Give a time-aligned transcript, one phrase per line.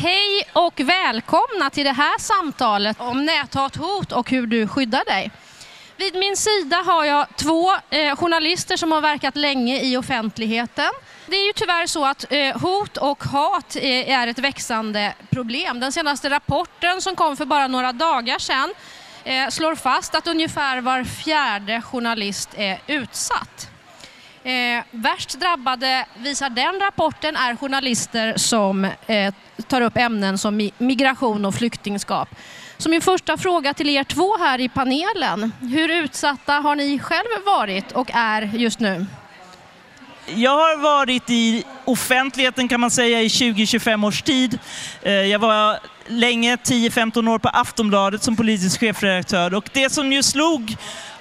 [0.00, 5.30] Hej och välkomna till det här samtalet om näthathot och hur du skyddar dig.
[5.96, 10.90] Vid min sida har jag två eh, journalister som har verkat länge i offentligheten.
[11.26, 15.80] Det är ju tyvärr så att eh, hot och hat eh, är ett växande problem.
[15.80, 18.74] Den senaste rapporten som kom för bara några dagar sedan
[19.24, 23.70] eh, slår fast att ungefär var fjärde journalist är utsatt.
[24.44, 29.34] Eh, värst drabbade, visar den rapporten, är journalister som eh,
[29.66, 32.28] tar upp ämnen som migration och flyktingskap.
[32.78, 35.52] Så min första fråga till er två här i panelen.
[35.60, 39.06] Hur utsatta har ni själv varit och är just nu?
[40.34, 44.58] Jag har varit i offentligheten kan man säga i 20-25 års tid.
[45.02, 50.22] Eh, jag var länge, 10-15 år på Aftonbladet som politisk chefredaktör och det som ju
[50.22, 50.76] slog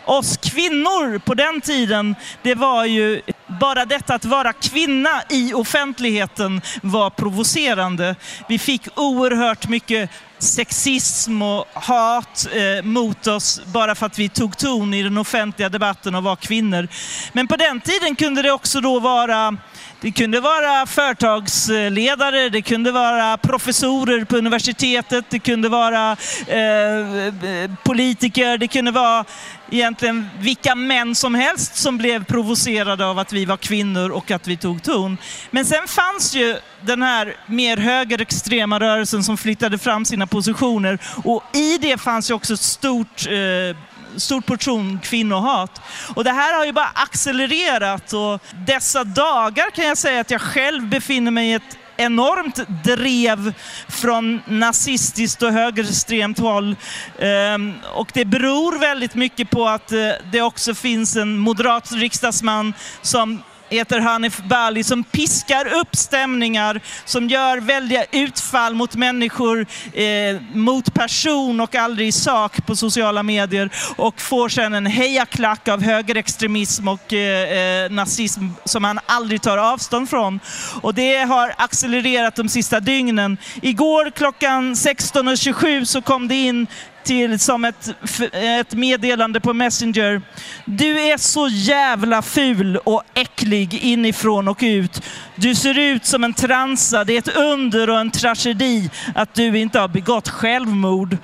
[0.08, 6.62] oss kvinnor på den tiden, det var ju bara detta att vara kvinna i offentligheten
[6.82, 8.16] var provocerande.
[8.48, 14.58] Vi fick oerhört mycket sexism och hat eh, mot oss bara för att vi tog
[14.58, 16.88] ton i den offentliga debatten och var kvinnor.
[17.34, 19.58] Men på den tiden kunde det också då vara
[20.02, 27.72] det kunde vara företagsledare, det kunde vara professorer på universitetet, det kunde vara eh, eh
[27.84, 29.26] politiker, det kunde vara
[29.72, 34.48] egentligen vilka män som helst som blev provocerade av att vi var kvinnor och att
[34.48, 35.18] vi tog ton.
[35.52, 41.44] Men sen fanns ju den här mer högerextrema rörelsen som flyttade fram sina positioner och
[41.54, 43.78] i det fanns ju också ett stort eh,
[44.16, 45.82] stor portion kvinnohat.
[46.16, 50.42] Och det här har ju bara accelererat och dessa dagar kan jag säga att jag
[50.42, 53.54] själv befinner mig i ett enormt drev
[53.88, 56.76] från nazistiskt och högerextremt håll.
[57.20, 62.74] Ehm, och det beror väldigt mycket på att eh, det också finns en moderat riksdagsman
[63.02, 70.42] som heter Hanif Bali som piskar upp stämningar, som gör väldiga utfall mot människor, eh,
[70.54, 75.84] mot person och aldrig i sak på sociala medier och får sedan en hejaklack av
[75.84, 80.40] högerextremism och eh, eh nazism som han aldrig tar avstånd från.
[80.82, 83.38] Och det har accelererat de sista dygnen.
[83.62, 86.68] Igår klockan 16.27 så kom det in
[87.08, 87.96] till som ett,
[88.34, 90.22] ett meddelande på Messenger.
[90.66, 95.02] Du är så jävla ful och äcklig inifrån och ut.
[95.36, 97.04] Du ser ut som en transa.
[97.04, 101.18] Det är ett under och en tragedi att du inte har begått självmord.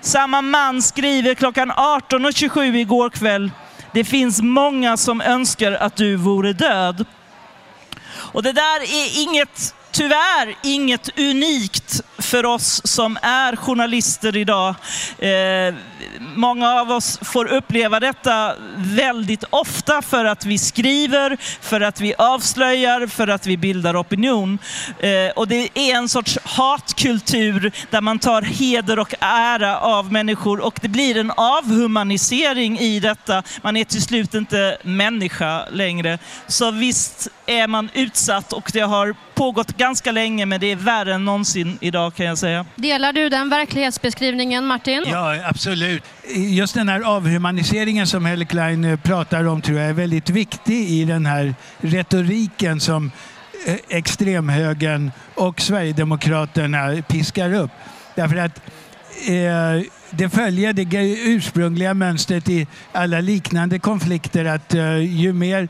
[0.00, 3.50] Samma man skriver klockan 18.27 igår kväll.
[3.92, 7.04] Det finns många som önskar att du vore död.
[8.14, 12.00] Och det där är inget tyvärr inget unikt
[12.32, 14.74] för oss som är journalister idag.
[15.18, 15.74] Eh,
[16.18, 22.14] många av oss får uppleva detta väldigt ofta för att vi skriver, för att vi
[22.18, 24.58] avslöjar, för att vi bildar opinion.
[24.98, 30.60] Eh, och det är en sorts hatkultur där man tar heder och ära av människor
[30.60, 33.42] och det blir en avhumanisering i detta.
[33.62, 36.18] Man är till slut inte människa längre.
[36.46, 41.14] Så visst är man utsatt och det har pågått ganska länge men det är värre
[41.14, 42.66] än någonsin idag kan jag säga.
[42.76, 45.04] Delar du den verklighetsbeskrivningen Martin?
[45.06, 46.02] Ja, absolut.
[46.34, 50.90] Just den här avhumaniseringen som Helle Klein eh, pratar om tror jag är väldigt viktig
[50.90, 53.10] i den här retoriken som
[53.66, 57.70] eh, extremhögern och Sverigedemokraterna piskar upp.
[58.14, 58.60] Därför att
[59.28, 60.84] eh, det följer det
[61.24, 65.68] ursprungliga mönstret i alla liknande konflikter att uh, ju mer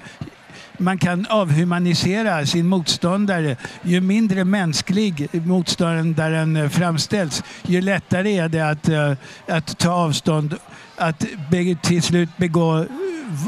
[0.83, 3.57] man kan avhumanisera sin motståndare.
[3.83, 9.13] Ju mindre mänsklig motståndaren framställs, ju lättare är det att, eh,
[9.57, 10.57] att ta avstånd,
[10.97, 11.25] att
[11.83, 12.79] till slut begå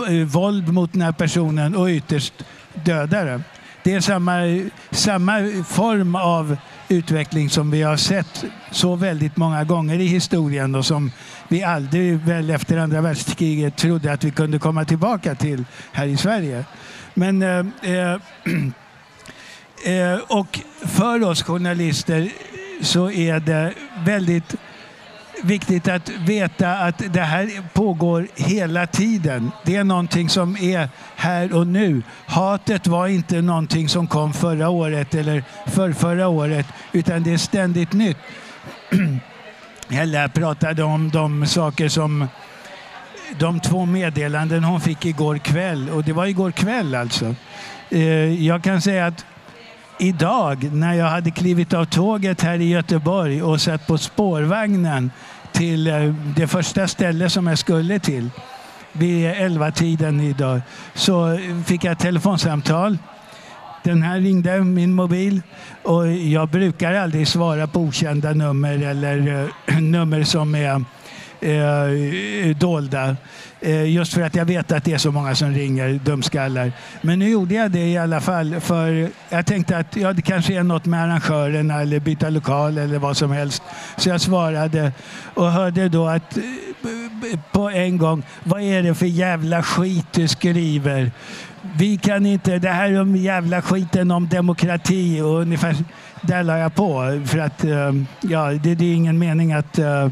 [0.09, 2.35] eh, våld mot den här personen och ytterst
[2.75, 3.45] döda den.
[3.83, 6.57] Det är samma, samma form av
[6.89, 11.11] utveckling som vi har sett så väldigt många gånger i historien och som
[11.49, 16.17] vi aldrig väl efter andra världskriget trodde att vi kunde komma tillbaka till här i
[16.17, 16.65] Sverige.
[17.15, 18.19] Men, eh, eh,
[19.85, 22.31] eh, och för oss journalister
[22.83, 23.73] så är det
[24.05, 24.55] väldigt
[25.43, 29.51] viktigt att veta att det här pågår hela tiden.
[29.65, 32.03] Det är någonting som är här och nu.
[32.27, 37.37] Hatet var inte någonting som kom förra året eller för förra året utan det är
[37.37, 38.17] ständigt nytt.
[39.89, 42.29] Hella pratade om de saker som
[43.39, 45.91] de två meddelanden hon fick igår kväll.
[45.91, 47.35] Och det var igår kväll alltså.
[47.91, 49.25] Eh, jag kan säga att
[49.99, 55.11] idag när jag hade klivit av tåget här i Göteborg och satt på spårvagnen
[55.53, 58.31] till eh, det första stället som jag skulle till
[58.93, 60.61] vid elva tiden idag
[60.95, 62.99] så fick jag ett telefonsamtal
[63.83, 65.43] Den här ringde min mobil
[65.83, 70.85] och jag brukar aldrig svara på okända nummer eller eh, nummer som är
[71.41, 73.17] eh, dolda.
[73.61, 76.73] Eh, just för att jag vet att det är så många som ringer, dumskallar.
[77.01, 80.55] Men nu gjorde jag det i alla fall för jag tänkte att ja, det kanske
[80.55, 83.63] är något med arrangörerna eller byta lokal eller vad som helst.
[83.97, 84.93] Så jag svarade
[85.35, 86.43] och hörde då att eh,
[87.53, 91.13] på en gång, vad är det för jävla skit du skriver?
[91.77, 95.77] Vi kan inte, det här om jävla skiten om demokrati och ungefär
[96.21, 100.09] där la jag på för att eh, ja, det, det är ingen mening att eh,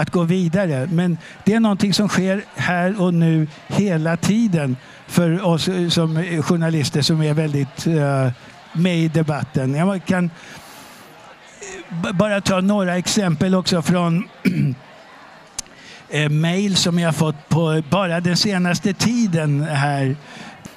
[0.00, 0.88] att gå vidare.
[0.92, 4.76] Men det är någonting som sker här och nu hela tiden
[5.06, 8.28] för oss eh, som eh, journalister som är väldigt uh,
[8.72, 9.74] med i debatten.
[9.74, 10.30] Jag kan
[12.14, 14.28] bara ta några exempel också från
[16.30, 20.16] mejl som jag fått på bara den senaste tiden här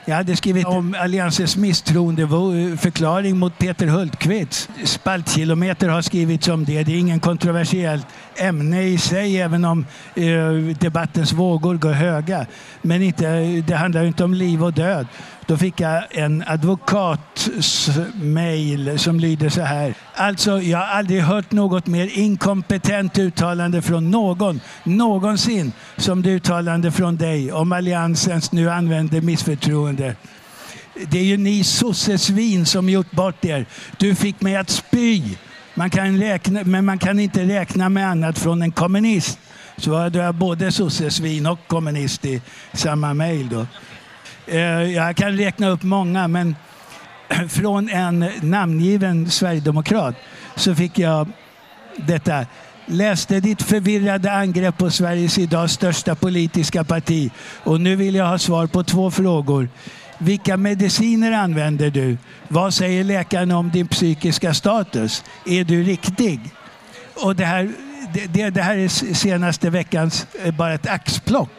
[0.05, 4.69] jag hade skrivit om Alliansens misstroendeförklaring mot Peter Hultqvist.
[4.83, 6.83] Spaltkilometer har skrivits om det.
[6.83, 9.85] Det är ingen kontroversiellt ämne i sig, även om
[10.15, 12.45] eh, debattens vågor går höga.
[12.81, 15.07] Men inte, det handlar inte om liv och död.
[15.47, 19.93] Då fick jag en advokats mail som lyder så här.
[20.13, 26.91] Alltså, jag har aldrig hört något mer inkompetent uttalande från någon någonsin som det uttalande
[26.91, 29.92] från dig om Alliansens nu använder missförtroende.
[29.95, 33.65] Det är ju ni sossesvin som gjort bort er.
[33.97, 35.21] Du fick mig att spy.
[35.73, 39.39] Man kan räkna, men man kan inte räkna med annat från en kommunist.
[39.77, 42.41] Så hade jag både sossesvin och kommunist i
[42.73, 43.65] samma mejl.
[44.47, 46.55] Eh, jag kan räkna upp många, men
[47.49, 50.15] från en namngiven sverigedemokrat
[50.55, 51.31] så fick jag
[51.95, 52.45] detta.
[52.85, 57.31] Läste ditt förvirrade angrepp på Sveriges idag största politiska parti
[57.63, 59.69] och nu vill jag ha svar på två frågor.
[60.17, 62.17] Vilka mediciner använder du?
[62.47, 65.23] Vad säger läkaren om din psykiska status?
[65.45, 66.39] Är du riktig?
[67.13, 67.71] Och det här,
[68.29, 71.49] det, det här är senaste veckans eh, bara ett axplock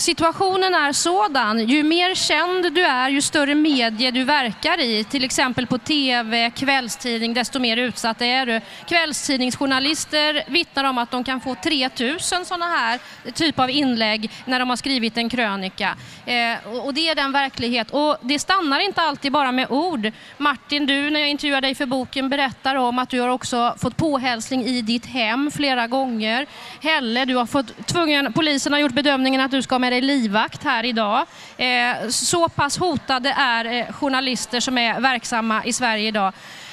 [0.00, 5.24] situationen är sådan, ju mer känd du är, ju större medie du verkar i, till
[5.24, 8.60] exempel på TV, kvällstidning, desto mer utsatt är du.
[8.88, 13.00] Kvällstidningsjournalister vittnar om att de kan få 3000 sådana här
[13.34, 15.96] typ av inlägg när de har skrivit en krönika.
[16.26, 17.90] Eh, och det är den verklighet.
[17.90, 20.10] Och det stannar inte alltid bara med ord.
[20.36, 23.96] Martin, du när jag intervjuar dig för boken berättar om att du har också fått
[23.96, 26.46] påhälsning i ditt hem flera gånger.
[26.82, 30.64] Helle, du har fått tvungen, polisen har gjort bedömningen att du ska med dig livvakt
[30.64, 31.26] här idag.
[31.56, 36.32] Eh, så pass hotade är eh, journalister som är verksamma i Sverige idag.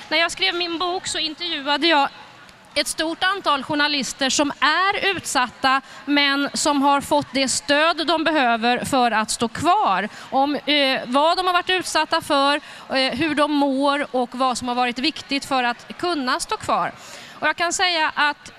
[0.09, 2.09] När jag skrev min bok så intervjuade jag
[2.75, 8.85] ett stort antal journalister som är utsatta men som har fått det stöd de behöver
[8.85, 10.09] för att stå kvar.
[10.29, 12.55] Om eh, vad de har varit utsatta för,
[12.89, 16.91] eh, hur de mår och vad som har varit viktigt för att kunna stå kvar.
[17.39, 18.51] Och jag kan säga att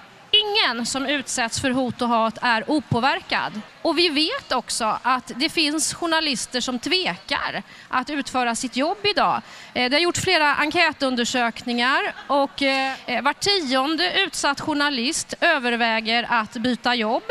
[0.42, 3.60] Ingen som utsätts för hot och hat är opåverkad.
[3.82, 9.42] Och vi vet också att det finns journalister som tvekar att utföra sitt jobb idag.
[9.74, 16.52] Eh, det har gjorts flera enkätundersökningar och eh, eh, var tionde utsatt journalist överväger att
[16.52, 17.24] byta jobb.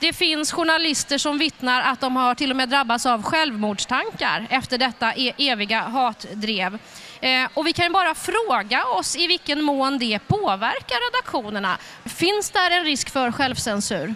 [0.00, 4.78] Det finns journalister som vittnar att de har till och med drabbats av självmordstankar efter
[4.78, 6.78] detta e-, eviga hatdrev.
[7.20, 11.78] Eh, och vi kan bara fråga oss i vilken mån det påverkar redaktionerna.
[12.04, 14.14] Finns där en risk för självcensur?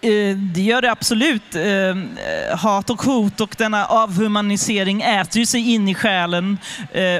[0.00, 1.54] Eh, det gör det absolut.
[1.54, 6.58] Eh, hat och hot och denna avhumanisering äter ju sig in i själen.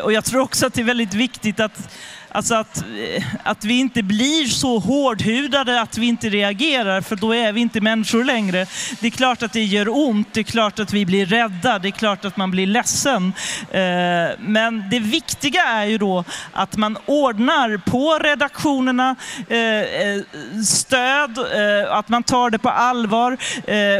[0.02, 1.88] Och jag tror också att det är väldigt viktigt att
[2.34, 7.34] Alltså att, eh, att vi inte blir så hårdhudade att vi inte reagerar, för då
[7.34, 8.66] är vi inte människor längre.
[9.00, 11.88] Det är klart att det gör ont, det är klart att vi blir rädda, det
[11.88, 13.32] är klart att man blir ledsen.
[13.70, 13.80] Eh,
[14.38, 19.16] men det viktiga är ju då att man ordnar på redaktionerna
[19.48, 20.22] eh,
[20.64, 21.38] stöd,
[21.88, 23.36] att man tar det på allvar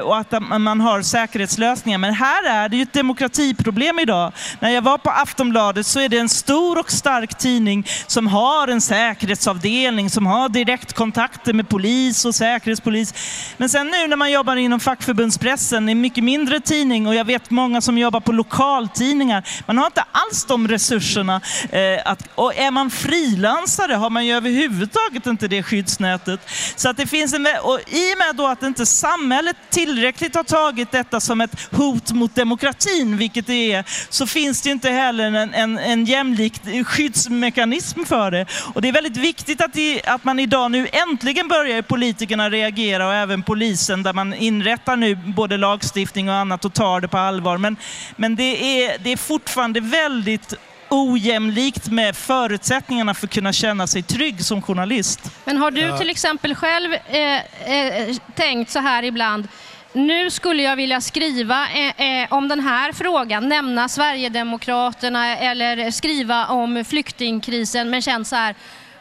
[0.02, 1.98] och att man har säkerhetslösningar.
[1.98, 4.32] Men här är det ju ett demokratiproblem idag.
[4.60, 8.28] När jag var på Aftonbladet så är det en stor och stark tidning som som
[8.28, 13.14] har en säkerhetsavdelning, som har direktkontakter med polis och säkerhetspolis.
[13.56, 17.50] Men sen nu när man jobbar inom fackförbundspressen, en mycket mindre tidning och jag vet
[17.50, 21.40] många som jobbar på lokaltidningar, man har inte alls de resurserna.
[21.70, 26.40] Eh, att, och är man frilansare har man ju överhuvudtaget inte det skyddsnätet.
[26.76, 30.44] Så att det finns en, och I och med då att inte samhället tillräckligt har
[30.44, 35.24] tagit detta som ett hot mot demokratin, vilket det är, så finns det inte heller
[35.24, 38.46] en, en, en jämlik skyddsmekanism för det.
[38.74, 43.06] Och det är väldigt viktigt att, det, att man idag nu äntligen börjar politikerna reagera
[43.06, 47.18] och även polisen där man inrättar nu både lagstiftning och annat och tar det på
[47.18, 47.58] allvar.
[47.58, 47.76] Men,
[48.16, 50.54] men det, är, det är fortfarande väldigt
[50.88, 55.20] ojämlikt med förutsättningarna för att kunna känna sig trygg som journalist.
[55.44, 57.36] Men har du till exempel själv eh,
[57.74, 59.48] eh, tänkt så här ibland,
[59.94, 66.46] nu skulle jag vilja skriva eh, eh, om den här frågan, nämna Sverigedemokraterna eller skriva
[66.46, 68.54] om flyktingkrisen, men känt så här,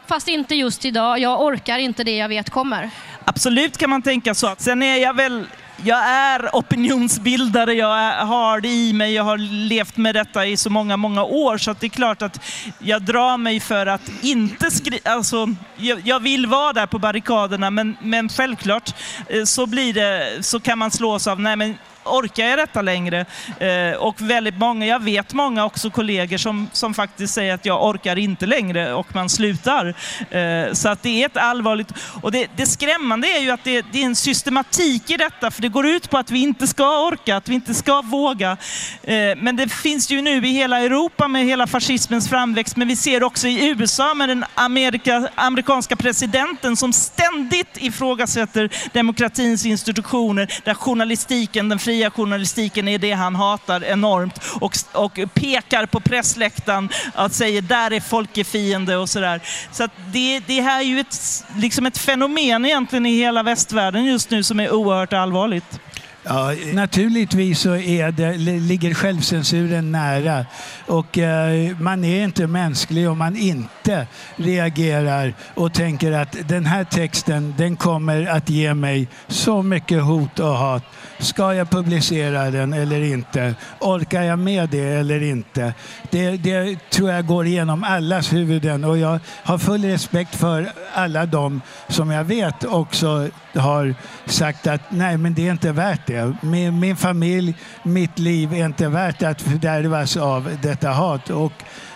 [0.06, 2.90] fast inte just idag, jag orkar inte det jag vet kommer.
[3.24, 4.54] Absolut kan man tänka så.
[4.58, 5.46] Sen är jag väl
[5.84, 10.70] jag är opinionsbildare, jag har det i mig, jag har levt med detta i så
[10.70, 11.58] många, många år.
[11.58, 12.40] Så att det är klart att
[12.78, 17.70] jag drar mig för att inte skriva, alltså jag, jag, vill vara där på barrikaderna.
[17.70, 18.94] Men, men självklart
[19.28, 23.26] eh, så blir det, så kan man slås av, nej men orkar jag detta längre?
[23.58, 27.84] Eh, och väldigt många, jag vet många också kollegor som, som faktiskt säger att jag
[27.84, 29.94] orkar inte längre och man slutar.
[30.30, 31.92] Eh, så att det är ett allvarligt...
[32.22, 35.62] Och det, det skrämmande är ju att det, det, är en systematik i detta, för
[35.62, 38.56] det går ut på att vi inte ska orka, att vi inte ska våga.
[39.02, 42.96] Eh, men det finns ju nu i hela Europa med hela fascismens framväxt, men vi
[42.96, 50.74] ser också i USA med den Amerika, amerikanska presidenten som ständigt ifrågasätter demokratins institutioner, där
[50.74, 56.88] journalistiken, den fria fria journalistiken är det han hatar enormt och, och pekar på pressläktaren
[57.16, 59.40] och säger där är folkefiende och sådär.
[59.72, 64.30] Så, det, det här är ju ett, liksom ett fenomen egentligen i hela västvärlden just
[64.30, 65.80] nu som är oerhört allvarligt.
[66.26, 70.46] Ja, naturligtvis så är det, ligger självcensuren nära.
[70.86, 76.84] Och eh, man är inte mänsklig om man inte reagerar och tänker att den här
[76.84, 80.82] texten den kommer att ge mig så mycket hot och hat.
[81.18, 83.54] Ska jag publicera den eller inte?
[83.80, 85.74] Orkar jag med det eller inte?
[86.10, 91.26] Det, det tror jag går igenom allas huvuden och jag har full respekt för alla
[91.26, 93.94] de som jag vet också har
[94.26, 96.36] sagt att nej, men det är inte värt det.
[96.42, 101.52] Min, min familj, mitt liv är inte värt att fördärvas av detta hat och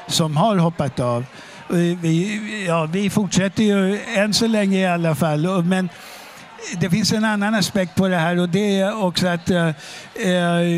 [0.06, 1.24] som har hoppat av.
[2.02, 5.64] Vi, ja, vi fortsätter ju än så länge i alla fall.
[5.64, 5.88] Men
[6.80, 9.68] det finns en annan aspekt på det här och det är också att eh,
[10.14, 10.76] eh,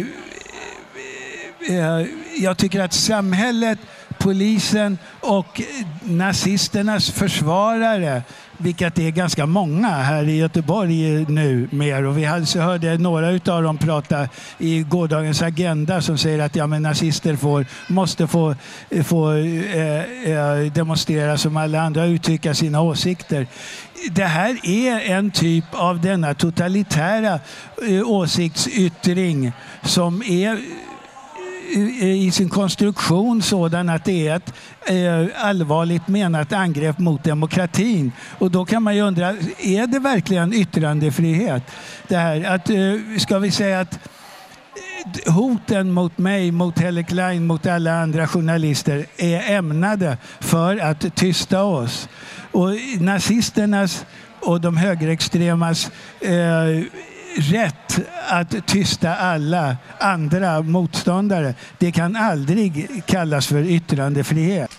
[1.68, 2.06] eh
[2.38, 3.78] jag tycker att samhället,
[4.20, 5.60] polisen och
[6.02, 8.22] nazisternas försvarare
[8.62, 12.06] vilket är ganska många här i Göteborg nu mer.
[12.06, 12.24] Och vi
[12.60, 17.66] hörde några av dem prata i gårdagens Agenda som säger att ja, men nazister får,
[17.86, 18.54] måste få,
[19.04, 23.46] få eh, eh demonstrera som alla andra och uttrycka sina åsikter.
[24.10, 27.40] Det här är en typ av denna totalitära
[27.88, 30.58] eh, åsiktsyttring som är
[32.00, 34.54] i sin konstruktion sådan att det är ett
[34.86, 38.12] eh, allvarligt menat angrepp mot demokratin.
[38.38, 41.62] Och då kan man ju undra, är det verkligen yttrandefrihet?
[42.08, 43.98] Det här att, eh, ska vi säga att
[45.26, 51.16] eh, hoten mot mig, mot Helle Klein, mot alla andra journalister är ämnade för att
[51.16, 52.08] tysta oss.
[52.52, 54.04] Och nazisternas
[54.40, 56.84] och de högerextremas eh,
[57.36, 61.54] rätt att tysta alla andra motståndare.
[61.78, 64.70] Det kan aldrig kallas för yttrandefrihet.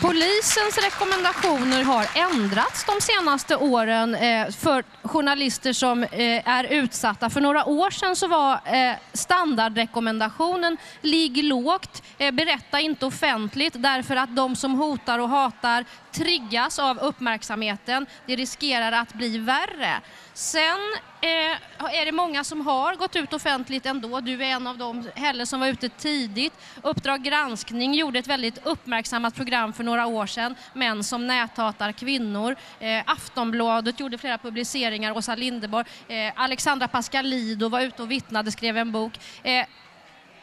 [0.00, 7.30] Polisens rekommendationer har ändrats de senaste åren eh, för journalister som eh, är utsatta.
[7.30, 14.36] För några år sedan så var eh, standardrekommendationen ligg lågt, berätta inte offentligt därför att
[14.36, 18.06] de som hotar och hatar triggas av uppmärksamheten.
[18.26, 20.00] Det riskerar att bli värre.
[20.34, 20.80] Sen
[21.20, 24.20] eh, är det många som har gått ut offentligt ändå.
[24.20, 26.52] Du är en av dem, Helle, som var ute tidigt.
[26.82, 32.56] Uppdrag granskning gjorde ett väldigt uppmärksammat program för några år sedan, Män som näthatar kvinnor.
[32.80, 35.86] Eh, Aftonbladet gjorde flera publiceringar, Åsa Linderborg.
[36.08, 39.20] Eh, Alexandra Pascalido var ute och vittnade, skrev en bok.
[39.42, 39.66] Eh,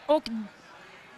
[0.06, 0.24] och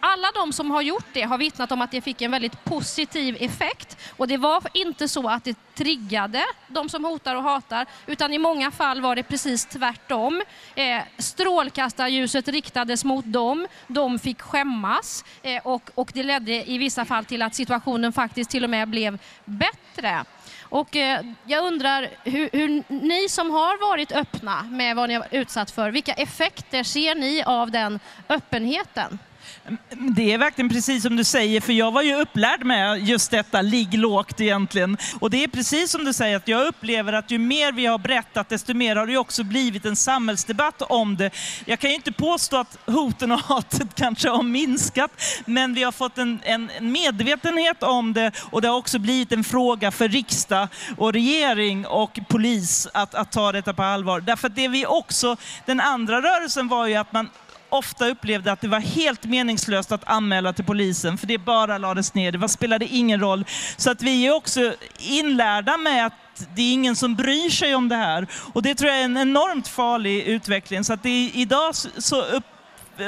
[0.04, 3.36] alla de som har gjort det har vittnat om att det fick en väldigt positiv
[3.40, 3.96] effekt.
[4.16, 8.38] Och det var inte så att det triggade de som hotar och hatar, utan i
[8.38, 10.42] många fall var det precis tvärtom.
[10.74, 17.04] Eh, strålkastarljuset riktades mot dem, de fick skämmas eh, och, och det ledde i vissa
[17.04, 20.24] fall till att situationen faktiskt till och med blev bättre.
[20.62, 25.26] Och eh, jag undrar hur, hur, ni som har varit öppna med vad ni har
[25.30, 29.18] utsatt för, vilka effekter ser ni av den öppenheten?
[29.90, 33.62] Det är verkligen precis som du säger, för jag var ju upplärd med just detta,
[33.62, 34.96] ligg lågt egentligen.
[35.20, 37.98] Och det är precis som du säger, att jag upplever att ju mer vi har
[37.98, 41.30] berättat, desto mer har det också blivit en samhällsdebatt om det.
[41.64, 45.10] Jag kan ju inte påstå att hoten och hatet kanske har minskat,
[45.46, 49.44] men vi har fått en, en medvetenhet om det och det har också blivit en
[49.44, 54.20] fråga för riksdag och regering och polis att, att ta detta på allvar.
[54.20, 57.28] Därför att det vi också, den andra rörelsen var ju att man
[57.74, 62.14] ofta upplevde att det var helt meningslöst att anmäla till polisen för det bara lades
[62.14, 63.44] ner, det spelade ingen roll.
[63.76, 66.12] Så att vi är också inlärda med att
[66.56, 68.26] det är ingen som bryr sig om det här.
[68.52, 70.84] Och det tror jag är en enormt farlig utveckling.
[70.84, 72.44] Så att det, idag så upp,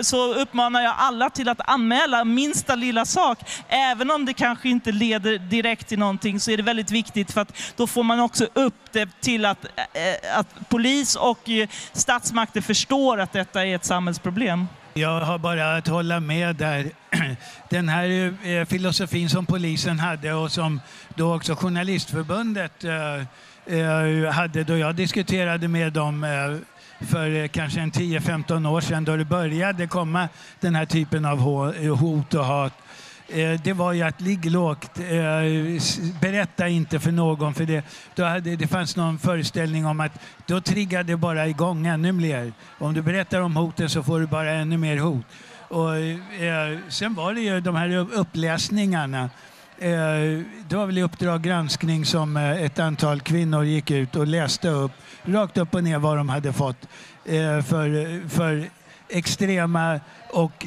[0.03, 3.39] så uppmanar jag alla till att anmäla minsta lilla sak.
[3.69, 7.41] Även om det kanske inte leder direkt till någonting så är det väldigt viktigt för
[7.41, 12.61] att då får man också upp det till att, eh, att polis och eh, statsmakter
[12.61, 14.69] förstår att detta är ett samhällsproblem.
[14.95, 16.91] Jag har bara att hålla med där.
[17.71, 20.81] Den här eh, filosofin som polisen hade och som
[21.15, 22.85] då också Journalistförbundet
[24.33, 26.27] hade då jag diskuterade med dem
[27.01, 30.29] för eh, kanske en 10-15 år sedan då det började komma
[30.61, 31.39] den här typen av
[31.81, 32.73] eh, hot och hat.
[33.29, 34.99] Eh, det var ju att ligga lågt.
[34.99, 35.83] Eh,
[36.21, 37.85] berätta inte för någon för det,
[38.15, 42.53] då hade, det fanns någon föreställning om att då triggar det bara igång ännu mer.
[42.79, 45.25] Om du berättar om hoten så får du bara ännu mer hot.
[45.69, 45.91] Och,
[46.89, 49.31] sen var det ju de här uppläsningarna
[49.79, 54.93] det var väl i Uppdrag granskning som ett antal kvinnor gick ut och läste upp
[55.27, 56.89] rakt upp och ner vad de hade fått
[57.25, 58.71] eh, för, för
[59.09, 60.01] extrema
[60.33, 60.67] och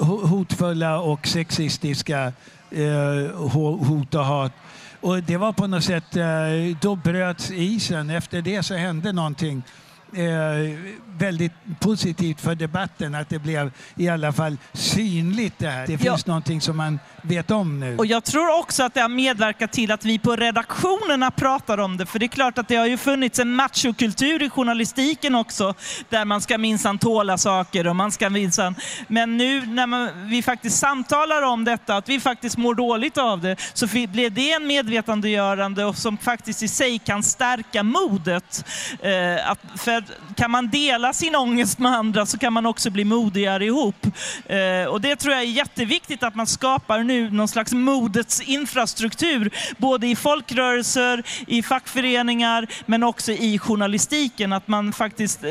[0.00, 2.32] hotfulla och sexistiska
[2.70, 3.48] eh,
[3.88, 4.52] hot och hat.
[5.00, 6.24] Och det var på något sätt, eh,
[6.80, 8.10] då bröts isen.
[8.10, 9.62] Efter det så hände någonting
[10.12, 15.86] eh, väldigt positivt för debatten att det blev i alla fall synligt det här.
[15.86, 16.30] Det finns ja.
[16.30, 17.96] någonting som man vet om nu.
[17.96, 21.96] Och jag tror också att det har medverkat till att vi på redaktionerna pratar om
[21.96, 22.06] det.
[22.06, 25.74] För det är klart att det har ju funnits en machokultur i journalistiken också
[26.08, 28.74] där man ska minsann tåla saker och man ska minsann...
[29.08, 33.40] Men nu när man, vi faktiskt samtalar om detta, att vi faktiskt mår dåligt av
[33.40, 38.64] det, så blev det en medvetandegörande och som faktiskt i sig kan stärka modet.
[39.02, 40.04] Eh, att, för
[40.34, 44.06] kan man dela sin ångest med andra så kan man också bli modigare ihop.
[44.46, 49.50] Eh, och det tror jag är jätteviktigt att man skapar nu någon slags modets infrastruktur,
[49.78, 54.52] både i folkrörelser, i fackföreningar, men också i journalistiken.
[54.52, 55.50] Att man faktiskt eh,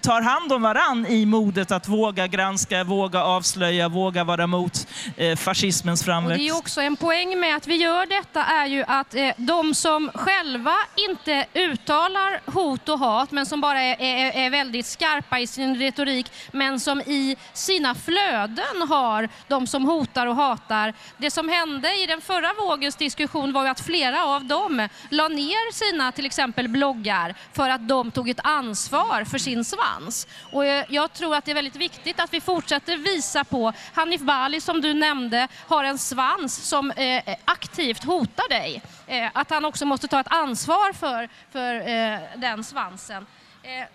[0.00, 4.86] tar hand om varann i modet att våga granska, våga avslöja, våga vara mot
[5.16, 6.40] eh, fascismens framväxt.
[6.40, 9.30] Och det är också en poäng med att vi gör detta är ju att eh,
[9.36, 10.74] de som själva
[11.08, 15.78] inte uttalar hot och hat men som bara är, är, är, väldigt skarpa i sin
[15.78, 20.94] retorik men som i sina flöden har de som hotar och hatar.
[21.18, 25.28] Det som hände i den förra vågens diskussion var ju att flera av dem la
[25.28, 30.26] ner sina till exempel bloggar för att de tog ett ansvar för sin svans fanns.
[30.52, 34.60] Och jag tror att det är väldigt viktigt att vi fortsätter visa på, Hanif Bali
[34.60, 38.82] som du nämnde har en svans som eh, aktivt hotar dig.
[39.06, 43.26] Eh, att han också måste ta ett ansvar för, för eh, den svansen.
[43.62, 43.86] Eh,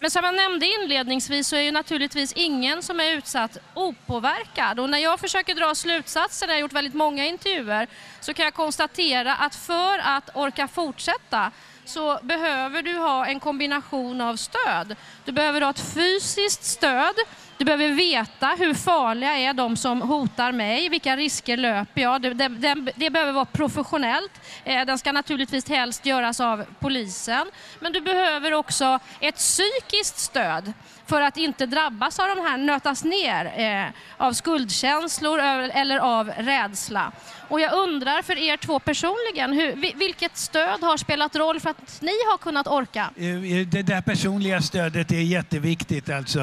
[0.00, 4.80] men som jag nämnde inledningsvis så är ju naturligtvis ingen som är utsatt opåverkad.
[4.80, 7.86] Och när jag försöker dra slutsatser, jag har gjort väldigt många intervjuer,
[8.20, 11.52] så kan jag konstatera att för att orka fortsätta
[11.88, 14.96] så behöver du ha en kombination av stöd.
[15.24, 17.14] Du behöver ha ett fysiskt stöd,
[17.58, 22.22] du behöver veta hur farliga är de som hotar mig, vilka risker löper jag.
[22.22, 24.40] Det, det, det, behöver vara professionellt.
[24.64, 27.46] Eh, den ska naturligtvis helst göras av polisen.
[27.80, 30.72] Men du behöver också ett psykiskt stöd
[31.06, 37.12] för att inte drabbas av de här, nötas ner eh, av skuldkänslor eller av rädsla.
[37.48, 41.98] Och jag undrar för er två personligen, hur, vilket stöd har spelat roll för att
[42.00, 43.10] ni har kunnat orka?
[43.16, 46.40] Eh, eh, det där personliga stödet är jätteviktigt alltså.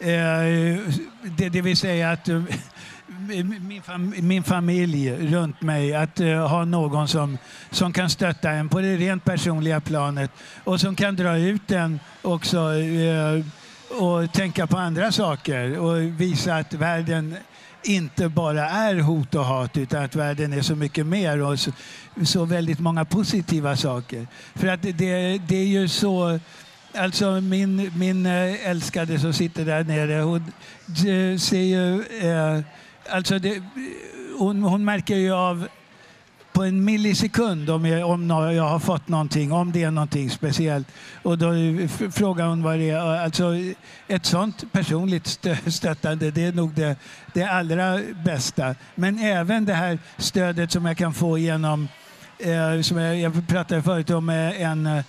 [0.00, 0.78] Eh, Eh,
[1.22, 2.42] det, det vill säga att eh,
[3.60, 7.38] min, fam min, familj runt mig, att uh, ha någon som,
[7.70, 10.30] som kan stötta en på det rent personliga planet
[10.64, 13.44] och som kan dra ut en också uh,
[14.00, 17.36] och tänka på andra saker och visa att världen
[17.82, 21.70] inte bara är hot och hat utan att världen är så mycket mer och så,
[22.24, 24.26] så väldigt många positiva saker.
[24.54, 26.40] För att det, det är ju så
[26.96, 30.52] Alltså min, min eh, älskade som sitter där nere, hon
[31.38, 32.02] ser ju...
[32.02, 32.60] Eh,
[33.08, 33.62] alltså det,
[34.38, 35.68] hon, hon märker ju av
[36.54, 40.88] på en millisekund om jag, om jag har fått någonting, om det är någonting speciellt.
[41.22, 41.52] Och då
[42.12, 43.24] frågar hon vad det är.
[43.24, 43.52] Alltså,
[44.08, 45.26] ett sånt personligt
[45.66, 46.96] stöttande, det är nog det,
[47.32, 48.74] det allra bästa.
[48.94, 51.88] Men även det här stödet som jag kan få genom,
[52.38, 55.04] eh, som jag, jag pratade förut om, en eh,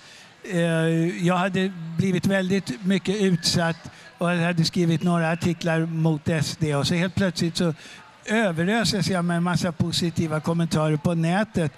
[0.50, 6.86] Eh, jag hade blivit väldigt mycket utsatt och hade skrivit några artiklar mot SD och
[6.86, 7.74] så helt plötsligt så
[8.24, 11.72] överöses jag med en massa positiva kommentarer på nätet.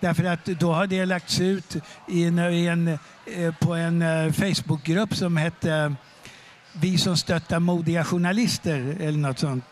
[0.00, 1.76] Därför att då har det lagts ut
[2.08, 5.94] i en, i en, eh, på en eh, Facebookgrupp som hette
[6.72, 9.64] Vi som stöttar modiga journalister eller något sånt.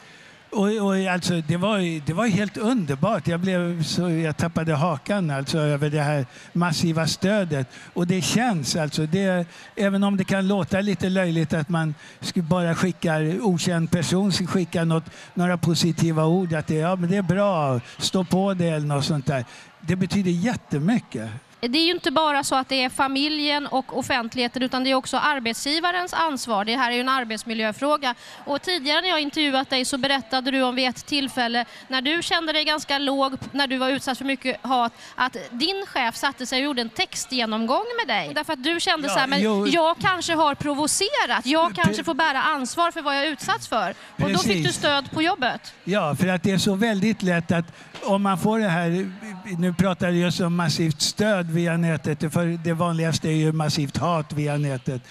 [0.51, 3.29] Och, och alltså, det, var, det var helt underbart.
[3.29, 7.67] Jag, blev så, jag tappade hakan alltså, över det här massiva stödet.
[7.95, 11.95] Och det känns, alltså, det, även om det kan låta lite löjligt att man
[12.35, 16.53] bara skickar okänd person skickar något, några positiva ord.
[16.53, 19.45] Att det, ja, men det är bra, stå på det eller något sånt där.
[19.81, 24.63] Det betyder jättemycket det är ju inte bara så att det är familjen och offentligheten
[24.63, 26.65] utan det är också arbetsgivarens ansvar.
[26.65, 28.15] Det här är ju en arbetsmiljöfråga.
[28.45, 32.23] Och tidigare när jag intervjuat dig så berättade du om vid ett tillfälle när du
[32.23, 36.47] kände dig ganska låg, när du var utsatt för mycket hat, att din chef satte
[36.47, 38.35] sig och gjorde en textgenomgång med dig.
[38.35, 42.05] Därför att du kände ja, så här, men jo, jag kanske har provocerat, jag kanske
[42.05, 43.91] får bära ansvar för vad jag utsatts för.
[43.91, 44.43] Och precis.
[44.43, 45.75] då fick du stöd på jobbet.
[45.85, 49.11] Ja, för att det är så väldigt lätt att om man får det här,
[49.59, 53.97] nu pratar jag just om massivt stöd via nätet, för det vanligaste är ju massivt
[53.97, 55.03] hat via nätet.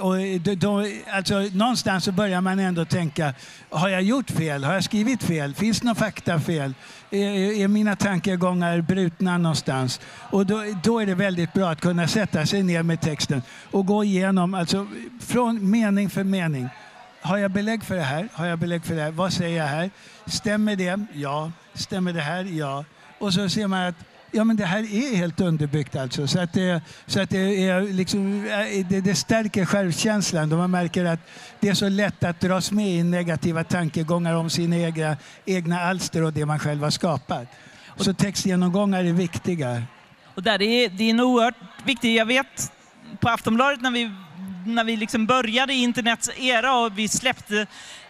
[0.00, 0.16] Och
[0.56, 3.34] då, alltså, någonstans så börjar man ändå tänka,
[3.70, 4.64] har jag gjort fel?
[4.64, 5.54] Har jag skrivit fel?
[5.54, 6.74] Finns det något faktafel?
[7.10, 10.00] Är, är mina tankegångar brutna någonstans?
[10.30, 13.86] Och då, då, är det väldigt bra att kunna sätta sig ner med texten och
[13.86, 14.86] gå igenom, alltså
[15.20, 16.68] från mening för mening.
[17.22, 18.28] Har jag belägg för det här?
[18.32, 19.10] Har jag belägg för det här?
[19.10, 19.90] Vad säger jag här?
[20.26, 21.06] Stämmer det?
[21.12, 21.52] Ja.
[21.74, 22.44] Stämmer det här?
[22.44, 22.84] Ja.
[23.18, 23.94] Och så ser man att
[24.30, 25.96] ja, men det här är helt underbyggt.
[25.96, 26.26] Alltså.
[26.26, 28.44] Så att det, så att det, är liksom,
[28.88, 31.20] det, det stärker självkänslan då man märker att
[31.60, 36.22] det är så lätt att dras med i negativa tankegångar om sina egna, egna alster
[36.22, 37.48] och det man själv har skapat.
[37.96, 39.82] Så textgenomgångar är viktiga.
[40.34, 41.54] Och där är, det är en oerhört
[41.84, 42.16] viktigt.
[42.16, 42.72] Jag vet
[43.20, 44.10] på Aftonbladet när vi,
[44.66, 47.66] när vi liksom började internets era och vi släppte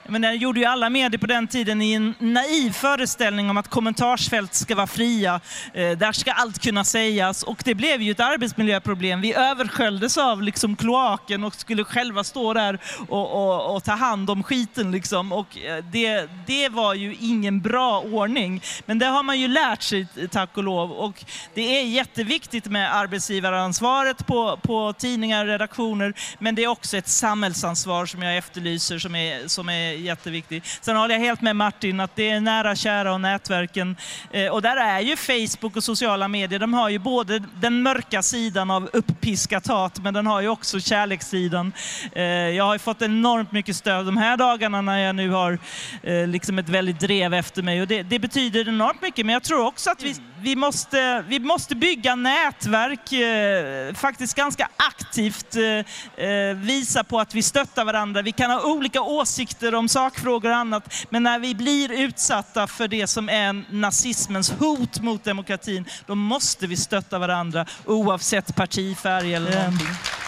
[0.08, 3.68] men det gjorde ju alla medier på den tiden i en naiv föreställning om att
[3.68, 5.40] kommentarsfält ska vara fria.
[5.74, 9.20] Eh, där ska allt kunna sägas och det blev ju ett arbetsmiljöproblem.
[9.20, 14.30] Vi översköljdes av liksom kloaken och skulle själva stå där och, och, och ta hand
[14.30, 14.90] om skiten.
[14.90, 15.32] Liksom.
[15.32, 18.62] Och eh, det, det var ju ingen bra ordning.
[18.86, 20.92] Men det har man ju lärt sig, tack och lov.
[20.92, 26.96] Och det är jätteviktigt med arbetsgivaransvaret på, på tidningar och redaktioner, men det är också
[26.96, 30.62] ett samhällsansvar som jag efterlyser som är, som är jätteviktig.
[30.80, 33.96] Sen håller jag helt med Martin att det är nära, kära och nätverken.
[34.30, 38.22] Eh, och där är ju Facebook och sociala medier, de har ju både den mörka
[38.22, 41.72] sidan av upppiskat hat, men den har ju också kärlekssidan.
[42.12, 45.58] Eh, jag har ju fått enormt mycket stöd de här dagarna när jag nu har
[46.02, 49.26] eh, liksom ett väldigt drev efter mig och det, det betyder enormt mycket.
[49.26, 53.10] Men jag tror också att vi, mm vi, måste, vi måste bygga nätverk,
[53.96, 55.56] faktiskt ganska aktivt
[56.54, 58.22] visa på att vi stöttar varandra.
[58.22, 61.06] Vi kan ha olika åsikter om sakfrågor och annat.
[61.10, 66.66] Men när vi blir utsatta för det som är nazismens hot mot demokratin, då måste
[66.66, 70.19] vi stötta varandra oavsett partifärg eller någonting.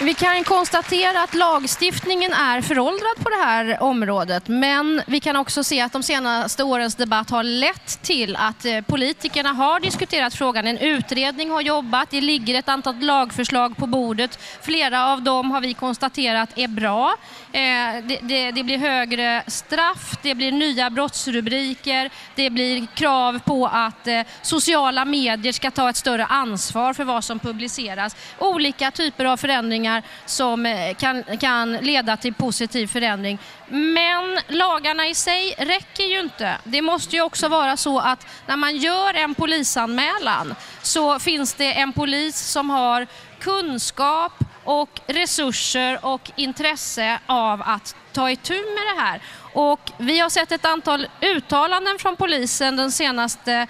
[0.00, 5.64] Vi kan konstatera att lagstiftningen är föråldrad på det här området men vi kan också
[5.64, 10.66] se att de senaste årens debatt har lett till att eh, politikerna har diskuterat frågan.
[10.66, 14.38] En utredning har jobbat, det ligger ett antal lagförslag på bordet.
[14.62, 17.16] Flera av dem har vi konstaterat är bra.
[17.56, 23.66] Eh, det, det, det blir högre straff, det blir nya brottsrubriker, det blir krav på
[23.66, 28.16] att eh, sociala medier ska ta ett större ansvar för vad som publiceras.
[28.38, 33.38] Olika typer av förändringar som eh, kan, kan leda till positiv förändring.
[33.68, 36.56] Men lagarna i sig räcker ju inte.
[36.64, 41.72] Det måste ju också vara så att när man gör en polisanmälan så finns det
[41.72, 43.06] en polis som har
[43.40, 49.20] kunskap och resurser och intresse av att ta itu med det här.
[49.52, 53.66] Och vi har sett ett antal uttalanden från polisen den senaste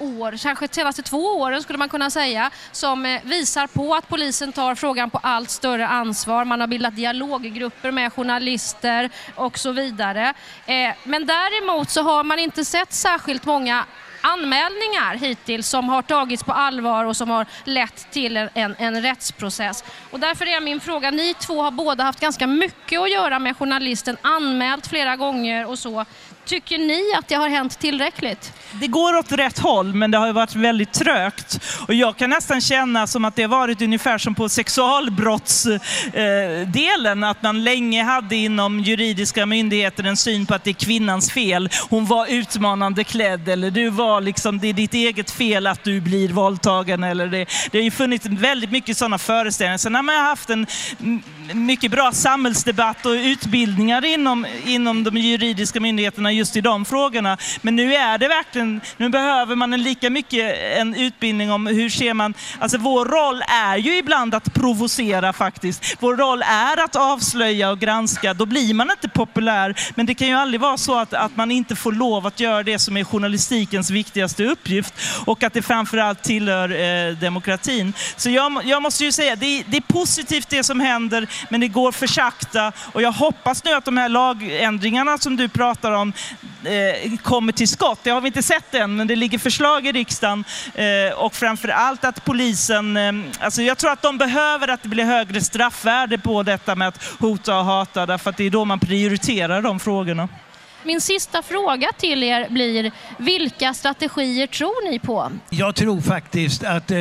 [0.00, 4.08] år, kanske de senaste två åren skulle man kunna säga, som eh, visar på att
[4.08, 6.44] polisen tar frågan på allt större ansvar.
[6.44, 10.34] Man har bildat dialoggrupper med journalister och så vidare.
[10.66, 13.84] Eh, men däremot så har man inte sett särskilt många
[14.20, 19.02] anmälningar hittills som har tagits på allvar och som har lett till en, en, en,
[19.02, 19.84] rättsprocess.
[20.10, 23.56] Och därför är min fråga, ni två har båda haft ganska mycket att göra med
[23.56, 26.04] journalisten, anmält flera gånger och så.
[26.44, 28.52] Tycker ni att det har hänt tillräckligt?
[28.72, 31.60] Det går åt rätt håll, men det har varit väldigt trögt.
[31.88, 37.42] Och jag kan nästan känna som att det har varit ungefär som på sexualbrottsdelen, att
[37.42, 41.68] man länge hade inom juridiska myndigheter en syn på att det är kvinnans fel.
[41.90, 46.00] Hon var utmanande klädd, eller du var liksom, det är ditt eget fel att du
[46.00, 47.04] blir våldtagen.
[47.04, 49.78] Eller det, det har ju funnits väldigt mycket sådana föreställningar.
[49.78, 50.66] Sen har man haft en
[51.54, 57.38] mycket bra samhällsdebatt och utbildningar inom, inom de juridiska myndigheterna just i de frågorna.
[57.62, 61.90] Men nu är det verkligen, nu behöver man en lika mycket en utbildning om hur
[61.90, 65.96] ser man, alltså vår roll är ju ibland att provocera faktiskt.
[66.00, 69.74] Vår roll är att avslöja och granska, då blir man inte populär.
[69.94, 72.62] Men det kan ju aldrig vara så att, att man inte får lov att göra
[72.62, 74.94] det som är journalistikens viktigaste uppgift
[75.26, 77.92] och att det framförallt tillhör eh, demokratin.
[78.16, 81.68] Så jag, jag måste ju säga, det, det är positivt det som händer men det
[81.68, 82.72] går för sakta.
[82.92, 86.12] Och jag hoppas nu att de här lagändringarna som du pratar om
[86.64, 87.98] eh, kommer till skott.
[88.02, 90.44] Det har vi inte sett än, men det ligger förslag i riksdagen.
[90.74, 94.88] Eh, och framför allt att polisen, eh, alltså jag tror att de behöver att det
[94.88, 98.64] blir högre straffvärde på detta med att hota och hata, därför att det är då
[98.64, 100.28] man prioriterar de frågorna.
[100.82, 105.30] Min sista fråga till er blir, vilka strategier tror ni på?
[105.50, 106.98] Jag tror faktiskt att eh,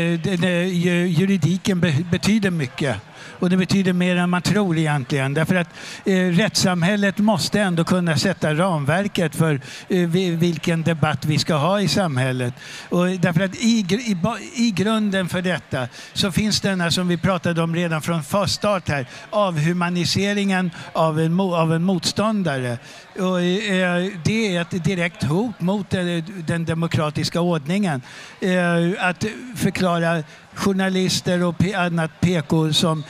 [1.08, 2.96] juridiken betyder mycket.
[3.40, 5.34] Och det betyder mer än man tror egentligen.
[5.34, 5.68] Därför att
[6.06, 11.88] eh, rättssamhället måste ändå kunna sätta ramverket för eh, vilken debatt vi ska ha i
[11.88, 12.54] samhället.
[12.90, 14.18] Och därför att i, i,
[14.56, 19.06] i grunden för detta så finns denna, som vi pratade om redan från start, här,
[19.30, 22.78] avhumaniseringen av en, av en motståndare.
[23.20, 28.02] Och, eh, det är ett direkt hot mot den, den demokratiska ordningen.
[28.42, 30.24] Eh, att förklara
[30.60, 33.04] journalister och annat PK som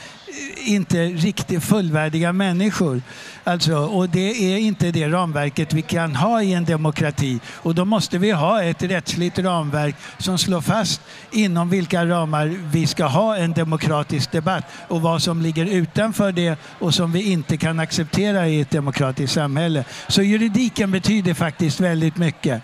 [0.56, 3.02] inte riktigt fullvärdiga människor.
[3.44, 7.40] Alltså, och det är inte det ramverket vi kan ha i en demokrati.
[7.56, 12.86] Och då måste vi ha ett rättsligt ramverk som slår fast inom vilka ramar vi
[12.86, 17.56] ska ha en demokratisk debatt och vad som ligger utanför det och som vi inte
[17.56, 19.84] kan acceptera i ett demokratiskt samhälle.
[20.08, 22.62] Så juridiken betyder faktiskt väldigt mycket.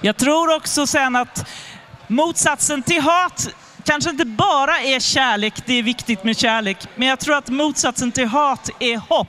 [0.00, 1.46] Jag tror också sen att
[2.08, 3.48] motsatsen till hat
[3.86, 8.12] kanske inte bara är kärlek, det är viktigt med kärlek, men jag tror att motsatsen
[8.12, 9.28] till hat är hopp.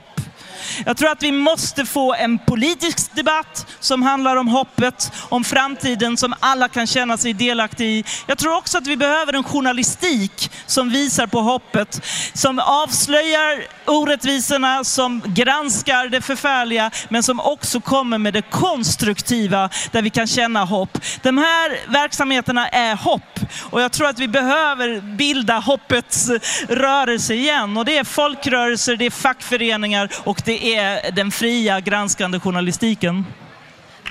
[0.86, 6.16] Jag tror att vi måste få en politisk debatt som handlar om hoppet, om framtiden
[6.16, 8.04] som alla kan känna sig delaktiga i.
[8.26, 12.00] Jag tror också att vi behöver en journalistik som visar på hoppet,
[12.34, 20.02] som avslöjar orättvisorna, som granskar det förfärliga, men som också kommer med det konstruktiva där
[20.02, 20.98] vi kan känna hopp.
[21.22, 23.40] De här verksamheterna är hopp
[23.70, 26.30] och jag tror att vi behöver bilda hoppets
[26.68, 32.40] rörelse igen och det är folkrörelser, det är fackföreningar och det är den fria granskande
[32.40, 33.24] journalistiken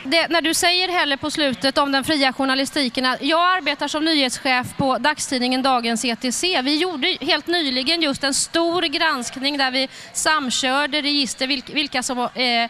[0.04, 4.06] det, när du säger heller på slutet om den fria journalistiken, att jag arbetar som
[4.06, 6.44] nyhetschef på dagstidningen Dagens ETC.
[6.44, 12.64] Vi gjorde helt nyligen just en stor granskning där vi samkörde register, vilka som eh,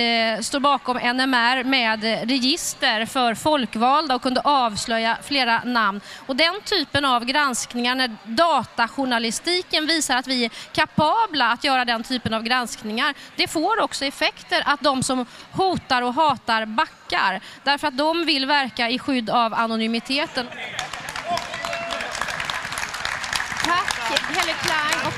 [0.00, 6.00] eh, står bakom NMR med register för folkvalda och kunde avslöja flera namn.
[6.26, 12.02] Och den typen av granskningar, när datajournalistiken visar att vi är kapabla att göra den
[12.02, 17.88] typen av granskningar, det får också effekter att de som hotar och hatar backar därför
[17.88, 20.46] att de vill verka i skydd av anonymiteten.
[23.64, 25.14] Tack Helle Klein.